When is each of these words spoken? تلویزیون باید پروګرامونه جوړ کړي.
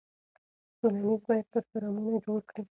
تلویزیون 0.79 1.21
باید 1.27 1.45
پروګرامونه 1.51 2.13
جوړ 2.25 2.39
کړي. 2.49 2.63